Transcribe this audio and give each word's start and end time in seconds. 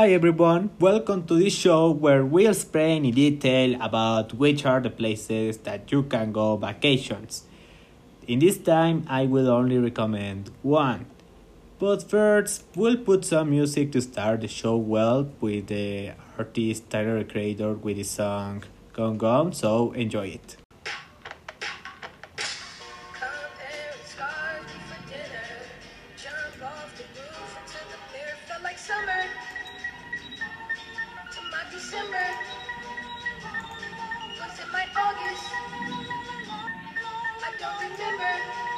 Hi 0.00 0.12
everyone, 0.12 0.70
welcome 0.80 1.26
to 1.26 1.34
this 1.34 1.52
show 1.52 1.90
where 1.90 2.24
we'll 2.24 2.52
explain 2.52 3.04
in 3.04 3.12
detail 3.12 3.76
about 3.82 4.32
which 4.32 4.64
are 4.64 4.80
the 4.80 4.88
places 4.88 5.58
that 5.68 5.92
you 5.92 6.04
can 6.04 6.32
go 6.32 6.56
vacations. 6.56 7.44
In 8.26 8.38
this 8.38 8.56
time, 8.56 9.04
I 9.08 9.26
will 9.26 9.50
only 9.50 9.76
recommend 9.76 10.52
one. 10.62 11.04
But 11.78 12.02
first, 12.08 12.64
we'll 12.74 12.96
put 12.96 13.26
some 13.26 13.50
music 13.50 13.92
to 13.92 14.00
start 14.00 14.40
the 14.40 14.48
show 14.48 14.78
well 14.78 15.28
with 15.38 15.66
the 15.66 16.12
artist 16.38 16.88
Tyler 16.88 17.22
Creator 17.22 17.74
with 17.74 17.98
his 17.98 18.08
song 18.08 18.64
Gone 18.94 19.18
Gone, 19.18 19.52
so 19.52 19.92
enjoy 19.92 20.28
it. 20.28 20.56
Come 28.48 29.19
December. 31.90 32.28
Was 34.38 34.58
it 34.60 34.66
my 34.72 34.86
August? 34.94 35.44
I 37.42 37.50
don't 37.58 37.80
remember. 37.82 38.69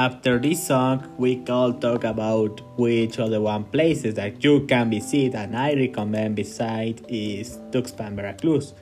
After 0.00 0.38
this 0.38 0.66
song, 0.66 1.12
we 1.18 1.36
can 1.44 1.78
talk 1.78 2.04
about 2.04 2.62
which 2.78 3.18
other 3.18 3.38
one 3.38 3.64
places 3.64 4.14
that 4.14 4.42
you 4.42 4.64
can 4.64 4.88
visit 4.88 5.34
and 5.34 5.54
I 5.54 5.74
recommend 5.74 6.36
beside 6.36 7.04
is 7.06 7.58
Tuxpan, 7.70 8.16
Veracruz, 8.16 8.72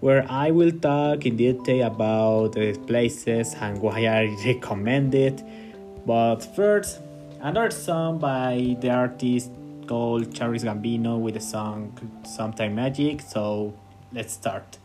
where 0.00 0.26
I 0.28 0.50
will 0.50 0.72
talk 0.72 1.26
in 1.26 1.36
detail 1.36 1.86
about 1.86 2.54
the 2.54 2.76
places 2.88 3.54
and 3.60 3.80
why 3.80 4.06
I 4.06 4.36
recommend 4.44 5.14
it. 5.14 5.40
But 6.04 6.40
first, 6.56 6.98
another 7.40 7.70
song 7.70 8.18
by 8.18 8.76
the 8.80 8.90
artist 8.90 9.48
called 9.86 10.34
Childish 10.34 10.64
Gambino 10.64 11.20
with 11.20 11.34
the 11.34 11.40
song 11.40 11.94
Summertime 12.24 12.74
Magic. 12.74 13.20
So 13.20 13.74
let's 14.12 14.32
start. 14.32 14.81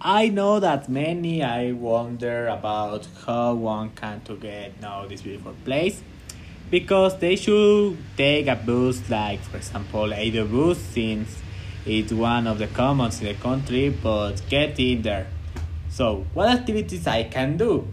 I 0.00 0.28
know 0.28 0.60
that 0.60 0.88
many 0.88 1.42
I 1.42 1.72
wonder 1.72 2.46
about 2.46 3.08
how 3.26 3.54
one 3.54 3.90
can 3.96 4.20
to 4.26 4.36
get 4.36 4.80
know 4.80 5.08
this 5.08 5.22
beautiful 5.22 5.56
place 5.64 6.00
because 6.70 7.18
they 7.18 7.34
should 7.34 7.98
take 8.16 8.46
a 8.46 8.54
bus 8.54 9.10
like 9.10 9.40
for 9.40 9.56
example 9.56 10.14
either 10.14 10.44
bus 10.44 10.78
since 10.78 11.42
it's 11.84 12.12
one 12.12 12.46
of 12.46 12.58
the 12.58 12.68
commons 12.68 13.20
in 13.20 13.26
the 13.26 13.34
country 13.34 13.88
but 13.88 14.40
get 14.48 14.78
in 14.78 15.02
there. 15.02 15.26
So 15.88 16.26
what 16.32 16.48
activities 16.48 17.08
I 17.08 17.24
can 17.24 17.56
do? 17.56 17.88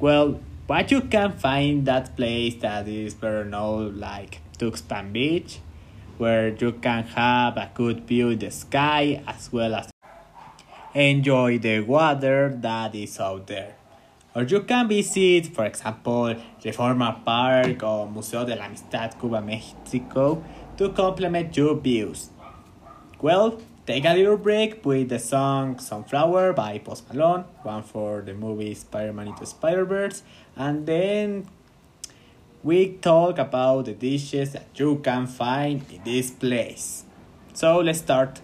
Well 0.00 0.40
what 0.66 0.90
you 0.90 1.02
can 1.02 1.38
find 1.38 1.86
that 1.86 2.16
place 2.16 2.56
that 2.62 2.88
is 2.88 3.14
better 3.14 3.44
known 3.44 4.00
like 4.00 4.40
Tuxpan 4.58 5.12
Beach 5.12 5.60
where 6.16 6.48
you 6.48 6.72
can 6.72 7.04
have 7.04 7.56
a 7.56 7.70
good 7.74 8.08
view 8.08 8.30
in 8.30 8.40
the 8.40 8.50
sky 8.50 9.22
as 9.24 9.52
well 9.52 9.76
as 9.76 9.88
enjoy 10.98 11.58
the 11.58 11.78
water 11.80 12.48
that 12.60 12.92
is 12.94 13.20
out 13.20 13.46
there. 13.46 13.76
Or 14.34 14.42
you 14.42 14.62
can 14.62 14.88
visit, 14.88 15.46
for 15.46 15.64
example, 15.64 16.34
Reforma 16.62 17.24
Park 17.24 17.82
or 17.84 18.10
Museo 18.10 18.44
de 18.44 18.56
la 18.56 18.64
Amistad 18.64 19.18
Cuba 19.18 19.40
Mexico 19.40 20.42
to 20.76 20.90
complement 20.90 21.56
your 21.56 21.76
views. 21.76 22.30
Well, 23.22 23.60
take 23.86 24.04
a 24.04 24.14
little 24.14 24.36
break 24.36 24.84
with 24.84 25.08
the 25.08 25.20
song 25.20 25.78
Sunflower 25.78 26.52
by 26.54 26.78
Post 26.78 27.12
Malone, 27.12 27.44
one 27.62 27.84
for 27.84 28.22
the 28.22 28.34
movie 28.34 28.74
Spider 28.74 29.12
Man 29.12 29.28
into 29.28 29.46
Spider 29.46 29.84
Verse, 29.84 30.22
and 30.56 30.84
then 30.84 31.46
we 32.64 32.94
talk 32.94 33.38
about 33.38 33.84
the 33.84 33.94
dishes 33.94 34.52
that 34.52 34.66
you 34.74 34.96
can 34.96 35.28
find 35.28 35.84
in 35.92 36.02
this 36.04 36.32
place. 36.32 37.04
So 37.54 37.78
let's 37.78 38.00
start. 38.00 38.40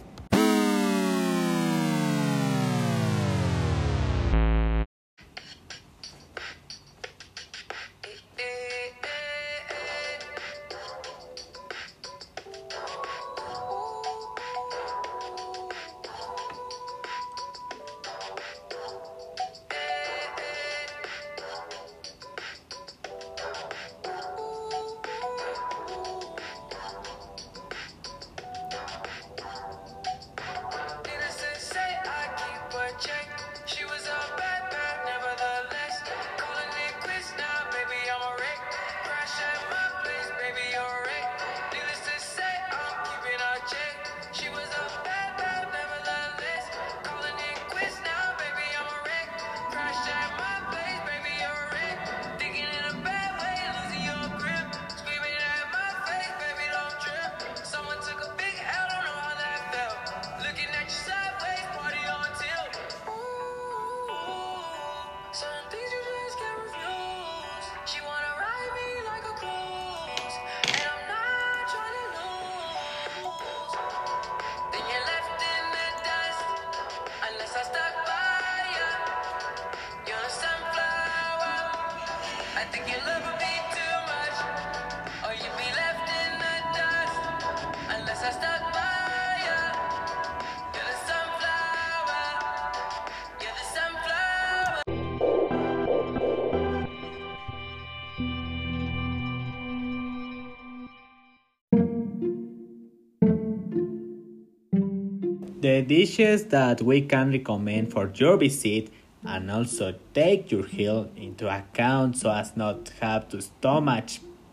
The 105.65 105.81
dishes 105.81 106.45
that 106.53 106.83
we 106.83 107.01
can 107.09 107.33
recommend 107.33 107.91
for 107.91 108.13
your 108.15 108.37
visit 108.37 108.91
and 109.25 109.51
also 109.51 109.95
take 110.13 110.53
your 110.53 110.67
health 110.67 111.09
into 111.17 111.49
account 111.49 112.19
so 112.19 112.31
as 112.31 112.55
not 112.55 112.93
have 113.01 113.31
to 113.31 113.41
stomach 113.41 114.11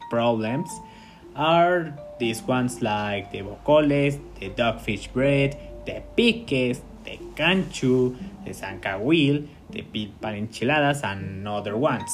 problems 0.09 0.69
are 1.35 1.93
these 2.17 2.41
ones 2.43 2.81
like 2.81 3.29
the 3.33 3.41
bocoles, 3.41 4.21
the 4.39 4.51
dogfish 4.51 5.11
bread, 5.11 5.57
the 5.85 6.01
piques, 6.15 6.79
the 7.03 7.19
canchu, 7.35 8.15
the 8.45 8.51
zacahuil, 8.51 9.49
the 9.69 9.81
pilpan 9.81 10.37
enchiladas 10.37 11.01
and 11.03 11.45
other 11.45 11.75
ones. 11.75 12.09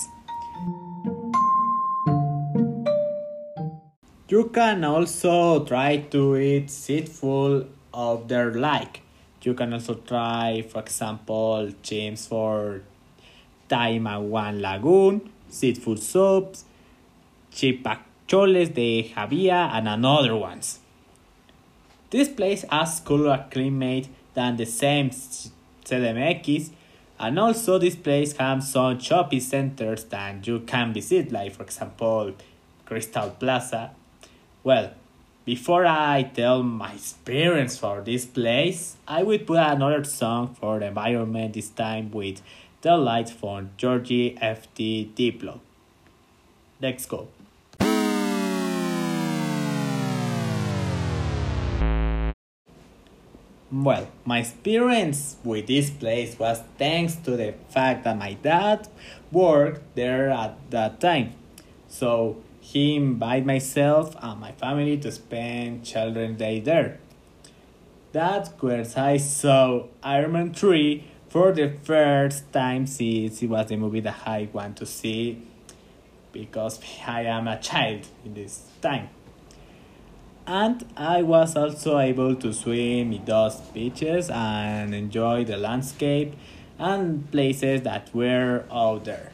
You 4.28 4.50
can 4.50 4.84
also 4.84 5.64
try 5.66 5.98
to 6.10 6.36
eat 6.36 6.72
seafood 6.72 7.77
of 7.98 8.28
their 8.28 8.54
like. 8.54 9.02
You 9.42 9.56
can 9.56 9.74
also 9.74 9.96
try, 9.96 10.62
for 10.62 10.82
example, 10.82 11.72
James 11.82 12.28
for 12.28 12.82
Tamiahua 13.70 14.62
Lagoon, 14.62 15.30
seafood 15.50 16.00
soups, 16.00 16.66
chilpacholes 17.52 18.74
de 18.74 19.14
jaiba, 19.16 19.72
and 19.74 19.88
another 19.88 20.36
ones. 20.36 20.80
This 22.10 22.30
place 22.30 22.64
has 22.70 23.00
cooler 23.00 23.46
climate 23.50 24.10
than 24.34 24.58
the 24.58 24.66
same 24.66 25.10
CDMX, 25.10 26.72
and 27.20 27.40
also 27.40 27.80
this 27.80 27.96
place 27.96 28.38
has 28.38 28.72
some 28.72 29.00
shopping 29.00 29.40
centers 29.40 30.04
that 30.06 30.46
you 30.46 30.60
can 30.60 30.94
visit, 30.94 31.32
like 31.32 31.54
for 31.54 31.64
example, 31.64 32.34
Crystal 32.86 33.30
Plaza. 33.32 33.92
Well, 34.64 34.92
before 35.48 35.86
I 35.86 36.24
tell 36.24 36.62
my 36.62 36.92
experience 36.92 37.78
for 37.78 38.02
this 38.02 38.26
place, 38.26 38.98
I 39.08 39.24
will 39.24 39.40
put 39.40 39.60
another 39.60 40.04
song 40.04 40.54
for 40.60 40.78
the 40.80 40.88
environment 40.88 41.54
this 41.54 41.70
time 41.70 42.12
with 42.12 42.42
The 42.82 42.98
Light 42.98 43.30
from 43.30 43.70
Georgie 43.78 44.38
FT 44.42 45.14
Diplo. 45.16 45.62
Let's 46.82 47.06
go. 47.06 47.30
Well, 53.72 54.10
my 54.26 54.40
experience 54.40 55.38
with 55.46 55.68
this 55.68 55.90
place 55.90 56.38
was 56.38 56.62
thanks 56.78 57.16
to 57.24 57.38
the 57.38 57.54
fact 57.70 58.04
that 58.04 58.18
my 58.18 58.34
dad 58.34 58.90
worked 59.32 59.96
there 59.96 60.30
at 60.30 60.58
that 60.72 61.00
time. 61.00 61.36
So 61.88 62.44
he 62.68 62.98
invited 62.98 63.46
myself 63.46 64.14
and 64.22 64.42
my 64.42 64.52
family 64.52 64.98
to 64.98 65.10
spend 65.10 65.86
Children's 65.86 66.38
Day 66.38 66.60
there. 66.60 67.00
That's 68.12 68.50
where 68.62 68.86
I 68.98 69.16
saw 69.16 69.86
Iron 70.04 70.34
Man 70.34 70.54
3 70.54 71.02
for 71.30 71.54
the 71.54 71.70
first 71.84 72.52
time 72.52 72.86
since 72.86 73.42
it 73.42 73.48
was 73.48 73.68
the 73.68 73.78
movie 73.78 74.02
that 74.02 74.18
I 74.26 74.50
want 74.52 74.76
to 74.78 74.86
see 74.86 75.44
because 76.34 76.82
I 77.08 77.22
am 77.22 77.48
a 77.48 77.58
child 77.58 78.06
in 78.26 78.34
this 78.34 78.64
time. 78.82 79.12
And 80.46 80.86
I 80.98 81.22
was 81.22 81.56
also 81.56 81.98
able 82.00 82.36
to 82.36 82.52
swim 82.52 83.14
in 83.14 83.24
those 83.24 83.62
beaches 83.74 84.30
and 84.30 84.94
enjoy 84.94 85.46
the 85.46 85.56
landscape 85.56 86.36
and 86.78 87.32
places 87.32 87.84
that 87.84 88.14
were 88.14 88.66
out 88.70 89.06
there. 89.06 89.32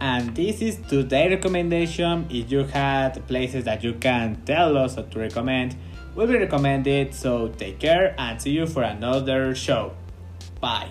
And 0.00 0.34
this 0.34 0.62
is 0.62 0.78
today's 0.88 1.30
recommendation. 1.30 2.26
If 2.30 2.50
you 2.50 2.64
had 2.64 3.26
places 3.26 3.64
that 3.64 3.82
you 3.82 3.94
can 3.94 4.42
tell 4.44 4.76
us 4.76 4.96
or 4.96 5.02
to 5.02 5.18
recommend, 5.18 5.76
we 6.14 6.24
will 6.24 6.32
be 6.32 6.38
recommended. 6.38 7.14
So 7.14 7.48
take 7.48 7.78
care 7.78 8.14
and 8.18 8.40
see 8.40 8.50
you 8.50 8.66
for 8.66 8.82
another 8.82 9.54
show. 9.54 9.94
Bye. 10.60 10.88